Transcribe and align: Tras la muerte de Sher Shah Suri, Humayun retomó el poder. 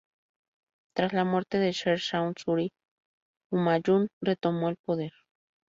Tras 0.95 1.13
la 1.13 1.25
muerte 1.25 1.59
de 1.59 1.73
Sher 1.73 1.99
Shah 1.99 2.33
Suri, 2.35 2.71
Humayun 3.51 4.07
retomó 4.19 4.69
el 4.69 4.77
poder. 4.83 5.11